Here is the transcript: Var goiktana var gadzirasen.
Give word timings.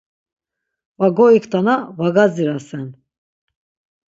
Var 0.99 1.11
goiktana 1.19 1.75
var 1.97 2.09
gadzirasen. 2.17 2.87